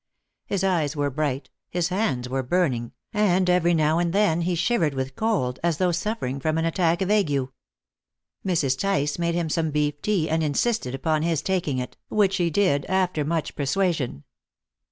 His 0.47 0.63
eyes 0.63 0.95
were 0.95 1.11
bright, 1.11 1.51
his 1.69 1.89
hands 1.89 2.27
were 2.27 2.41
burning, 2.41 2.91
and 3.13 3.47
every 3.47 3.75
now 3.75 3.99
and 3.99 4.07
again 4.09 4.41
he 4.41 4.55
shivered 4.55 4.95
with 4.95 5.15
cold, 5.15 5.59
as 5.63 5.77
though 5.77 5.91
suffering 5.91 6.39
from 6.39 6.57
an 6.57 6.65
attack 6.65 7.03
of 7.03 7.11
ague. 7.11 7.49
Mrs. 8.43 8.79
Tice 8.79 9.19
made 9.19 9.35
him 9.35 9.47
some 9.47 9.69
beef 9.69 10.01
tea, 10.01 10.27
and 10.27 10.41
insisted 10.41 10.95
upon 10.95 11.21
his 11.21 11.43
taking 11.43 11.77
it, 11.77 11.97
which 12.09 12.37
he 12.37 12.49
did 12.49 12.83
after 12.87 13.23
much 13.23 13.53
persuasion. 13.55 14.23